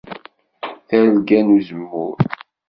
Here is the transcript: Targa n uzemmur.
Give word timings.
Targa 0.87 1.39
n 1.45 1.47
uzemmur. 1.55 2.17